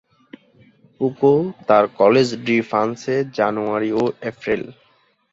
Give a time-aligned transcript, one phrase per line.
[0.93, 1.33] Foucault
[1.67, 4.63] তার college ডি ফ্রান্সে জানুয়ারি ও এপ্রিল।